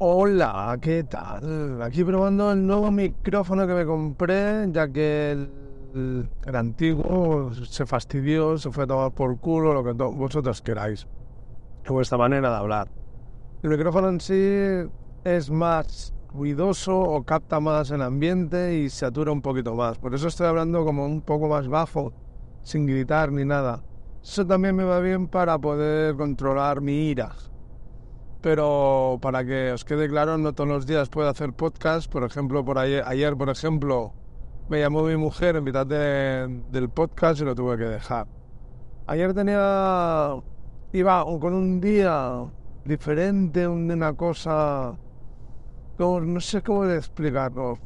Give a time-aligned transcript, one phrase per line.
[0.00, 1.82] Hola, ¿qué tal?
[1.82, 8.70] Aquí probando el nuevo micrófono que me compré, ya que el, antiguo se fastidió, se
[8.70, 11.04] fue a tomar por culo, lo que vosotros queráis.
[11.88, 12.88] Vuestra manera de hablar.
[13.64, 14.88] El micrófono en sí
[15.24, 19.98] es más ruidoso o capta más el ambiente y satura un poquito más.
[19.98, 22.12] Por eso estoy hablando como un poco más bajo,
[22.62, 23.82] sin gritar ni nada.
[24.22, 27.32] Eso también me va bien para poder controlar mi ira
[28.40, 32.10] pero para que os quede claro, no todos los días puedo hacer podcast.
[32.10, 34.12] Por ejemplo, por ayer, por ejemplo,
[34.68, 38.26] me llamó mi mujer en mitad de- del podcast y lo tuve que dejar.
[39.06, 40.34] Ayer tenía,
[40.92, 42.44] iba con un día
[42.84, 44.96] diferente, un- una cosa,
[45.96, 47.78] como- no sé cómo explicarlo,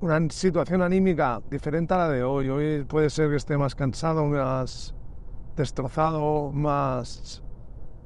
[0.00, 2.48] una situación anímica diferente a la de hoy.
[2.48, 4.94] Hoy puede ser que esté más cansado, más
[5.56, 7.42] destrozado, más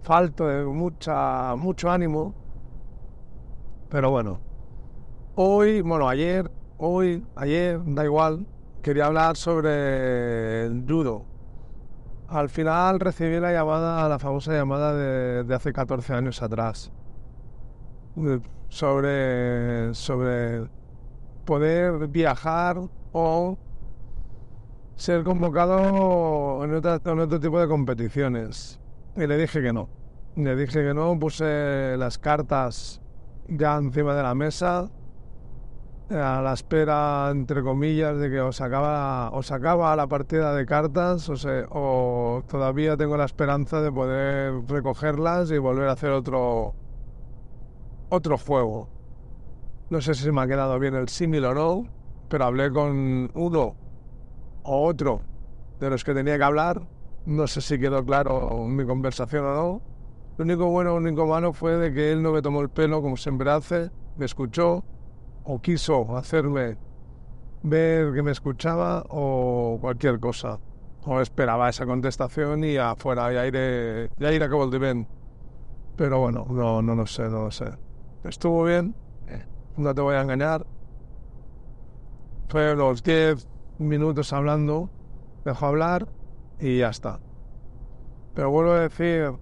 [0.04, 2.34] falto de mucha, mucho ánimo.
[3.88, 4.40] Pero bueno,
[5.34, 8.46] hoy, bueno, ayer, hoy, ayer, da igual,
[8.82, 11.24] quería hablar sobre el judo.
[12.28, 16.90] Al final recibí la llamada, la famosa llamada de, hace 14 años atrás.
[18.68, 20.68] Sobre, sobre
[21.44, 22.78] poder viajar
[23.12, 23.56] o
[24.96, 28.80] ser convocado en, otra- en otro tipo de competiciones.
[29.16, 29.88] Y le dije que no.
[30.36, 33.00] Le dije que no, puse las cartas
[33.48, 34.90] ya encima de la mesa,
[36.10, 41.28] a la espera, entre comillas, de que os acaba, os acaba la partida de cartas,
[41.28, 46.74] o, se- o todavía tengo la esperanza de poder recogerlas y volver a hacer otro,
[48.10, 48.88] otro juego.
[49.90, 51.86] No sé si me ha quedado bien el símil o no,
[52.28, 53.76] pero hablé con uno
[54.62, 55.22] o otro
[55.80, 56.82] de los que tenía que hablar.
[57.26, 59.82] No sé si quedó claro mi conversación o no.
[60.36, 63.00] Lo único bueno, lo único malo fue de que él no me tomó el pelo
[63.00, 64.84] como siempre hace, me escuchó
[65.44, 66.76] o quiso hacerme
[67.62, 70.58] ver que me escuchaba o cualquier cosa.
[71.06, 75.06] O esperaba esa contestación y afuera, ya iré, ya iré a que volveré.
[75.96, 77.66] Pero bueno, no, no lo sé, no lo sé.
[78.24, 78.94] Estuvo bien,
[79.76, 80.66] no te voy a engañar.
[82.48, 83.48] Fue los 10
[83.78, 84.90] minutos hablando,
[85.44, 86.08] dejó hablar
[86.60, 87.20] y ya está.
[88.34, 89.32] Pero vuelvo a decir,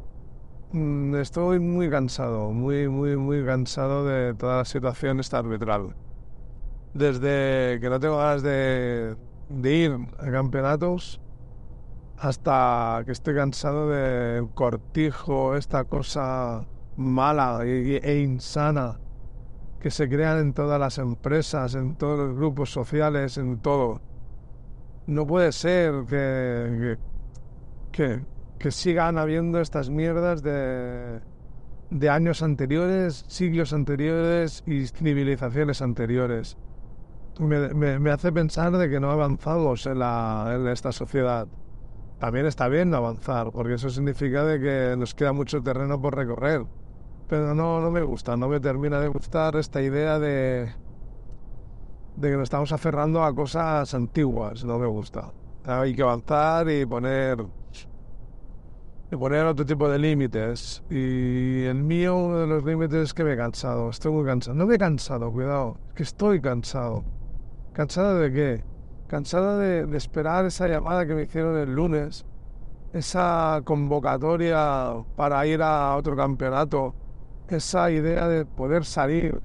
[0.72, 5.94] mm, estoy muy cansado, muy, muy, muy cansado de toda la situación esta arbitral.
[6.94, 9.16] Desde que no tengo ganas de,
[9.48, 11.20] de ir a campeonatos
[12.18, 19.00] hasta que estoy cansado del cortijo, esta cosa mala e insana
[19.80, 24.00] que se crean en todas las empresas, en todos los grupos sociales, en todo.
[25.06, 26.96] No puede ser que,
[27.92, 28.20] que,
[28.58, 31.20] que- sigan habiendo estas mierdas de,
[31.90, 36.58] de años anteriores, siglos anteriores y civilizaciones anteriores.
[37.40, 41.48] Me, me- me hace pensar de que no avanzamos en, la, en esta sociedad.
[42.18, 46.66] También está bien avanzar, porque eso significa de que nos queda mucho terreno por recorrer.
[47.28, 50.72] Pero no, no me gusta, no me termina de gustar esta idea de,
[52.16, 55.32] de que nos estamos aferrando a cosas antiguas, no me gusta.
[55.64, 57.38] Hay que avanzar y poner
[59.10, 60.82] y poner otro tipo de límites.
[60.88, 64.56] Y el mío, uno de los límites es que me he cansado, estoy muy cansado.
[64.56, 67.04] No me he cansado, cuidado, es que estoy cansado.
[67.72, 68.64] ¿Cansado de qué?
[69.08, 72.24] Cansado de, de esperar esa llamada que me hicieron el lunes,
[72.94, 76.94] esa convocatoria para ir a otro campeonato,
[77.48, 79.40] esa idea de poder salir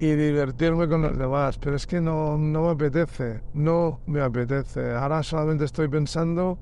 [0.00, 4.92] y divertirme con los demás, pero es que no, no me apetece, no me apetece.
[4.92, 6.58] Ahora solamente estoy pensando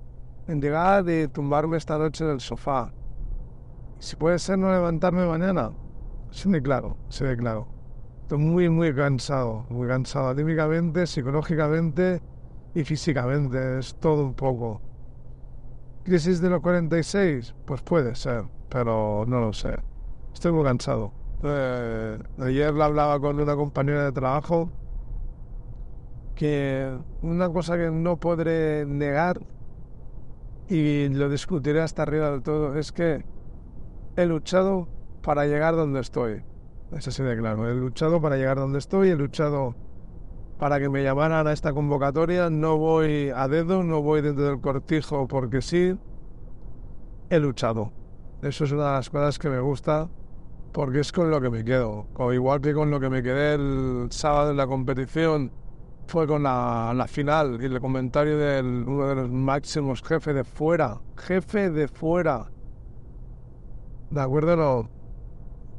[0.49, 2.93] en llegar y tumbarme esta noche en el sofá.
[3.99, 5.71] Si puede ser no levantarme mañana,
[6.31, 7.69] se me claro, se ve claro.
[8.23, 12.23] Estoy muy, muy cansado, muy cansado, anímicamente, psicológicamente
[12.75, 14.81] y físicamente, es todo un poco.
[16.05, 17.55] ¿Crisis de los 46?
[17.67, 19.77] Pues puede ser, pero no lo sé.
[20.33, 21.13] Estoy muy cansado.
[21.43, 24.71] Eh, ayer hablaba con una compañera de trabajo
[26.35, 29.41] que una cosa que no podré negar
[30.69, 33.25] y lo discutiré hasta arriba del todo es que
[34.17, 34.89] he luchado
[35.23, 36.43] para llegar donde estoy.
[36.93, 37.69] Eso sí de claro.
[37.69, 39.75] He luchado para llegar donde estoy, he luchado
[40.59, 42.51] para que me llamaran a esta convocatoria.
[42.51, 45.99] No voy a dedo, no voy dentro del cortijo porque sí.
[47.29, 47.93] He luchado.
[48.43, 50.09] Eso es una de las cosas que me gusta
[50.77, 52.07] porque es con lo que me quedo.
[52.17, 55.51] O igual que con lo que me quedé el sábado en la competición
[56.07, 61.01] fue con la, final y el comentario de uno de los máximos jefes de fuera.
[61.17, 62.51] Jefe de fuera.
[64.11, 64.91] ¿De acuerdo?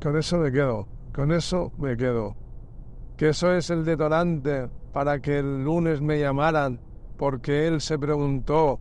[0.02, 0.88] Con eso me quedo.
[1.14, 2.36] Con eso me quedo.
[3.18, 6.82] Que eso es el detonante para que el lunes me llamaran
[7.18, 8.80] porque él se preguntó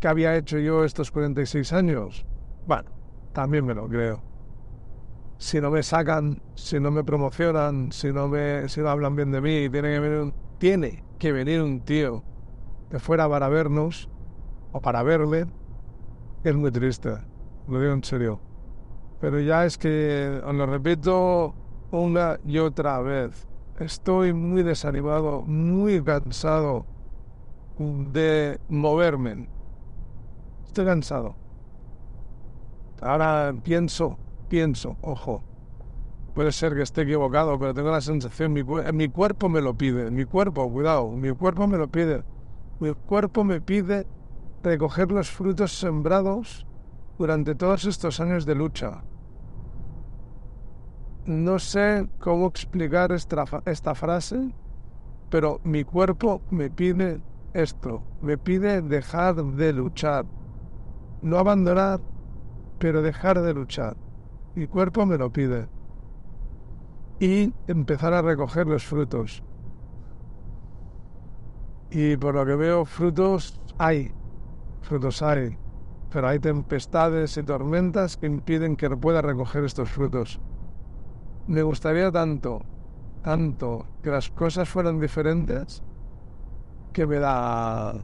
[0.00, 2.26] qué había hecho yo estos 46 años.
[2.66, 2.90] Bueno,
[3.32, 4.33] también me lo creo.
[5.38, 9.32] Si no me sacan, si no me promocionan, si no me si no hablan bien
[9.32, 12.22] de mí, tiene que venir un, tiene que venir un tío
[12.90, 14.08] de fuera para vernos
[14.72, 15.46] o para verle,
[16.42, 17.16] es muy triste.
[17.68, 18.40] Lo digo en serio.
[19.20, 21.54] Pero ya es que, os lo repito
[21.90, 23.48] una y otra vez,
[23.78, 26.86] estoy muy desanimado, muy cansado
[27.78, 29.48] de moverme.
[30.66, 31.36] Estoy cansado.
[33.00, 34.18] Ahora pienso,
[34.54, 35.42] pienso, ojo,
[36.32, 40.12] puede ser que esté equivocado, pero tengo la sensación, mi, mi cuerpo me lo pide,
[40.12, 42.22] mi cuerpo, cuidado, mi cuerpo me lo pide.
[42.78, 44.06] Mi cuerpo me pide
[44.62, 46.68] recoger los frutos sembrados
[47.18, 49.02] durante todos estos años de lucha.
[51.26, 54.54] No sé cómo explicar esta, esta frase,
[55.30, 57.20] pero mi cuerpo me pide
[57.54, 60.26] esto, me pide dejar de luchar.
[61.22, 62.00] No abandonar,
[62.78, 63.96] pero dejar de luchar.
[64.54, 65.68] Mi cuerpo me lo pide.
[67.20, 69.42] Y empezar a recoger los frutos.
[71.90, 74.12] Y por lo que veo, frutos hay.
[74.82, 75.56] Frutos hay
[76.14, 80.38] pero hay tempestades y tormentas que impiden que pueda recoger estos frutos.
[81.48, 82.62] Me gustaría tanto,
[83.24, 85.82] tanto que las cosas fueran diferentes
[86.92, 87.96] que me da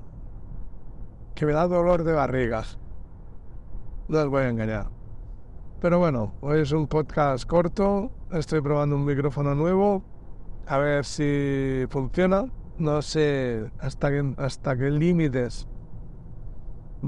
[1.36, 2.80] que me da dolor de barrigas.
[4.08, 4.99] No os voy a engañar.
[5.80, 10.04] Pero bueno, hoy es un podcast corto, estoy probando un micrófono nuevo,
[10.66, 12.44] a ver si funciona.
[12.76, 15.66] No sé hasta qué, hasta qué límites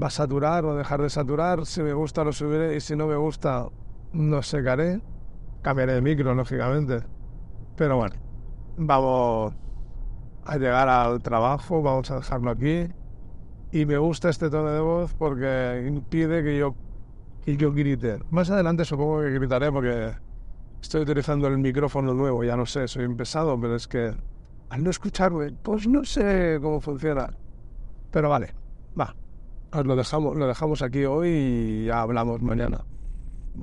[0.01, 1.67] va a saturar o dejar de saturar.
[1.67, 3.67] Si me gusta lo subiré y si no me gusta
[4.11, 5.01] no secaré.
[5.61, 7.03] Cambiaré de micro, lógicamente.
[7.75, 8.15] Pero bueno,
[8.77, 9.53] vamos
[10.45, 12.87] a llegar al trabajo, vamos a dejarlo aquí.
[13.71, 16.75] Y me gusta este tono de voz porque impide que yo,
[17.45, 18.19] que yo grite.
[18.29, 20.13] Más adelante supongo que gritaré porque
[20.81, 24.13] estoy utilizando el micrófono nuevo, ya no sé, soy un pesado, pero es que
[24.69, 27.29] al no escucharme, pues no sé cómo funciona.
[28.11, 28.53] Pero vale,
[28.99, 29.15] va,
[29.83, 32.85] lo dejamos, lo dejamos aquí hoy y ya hablamos mañana.